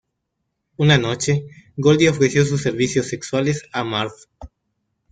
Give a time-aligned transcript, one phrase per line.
[0.77, 1.45] Una noche,
[1.77, 4.11] Goldie ofreció sus servicios sexuales a Marv.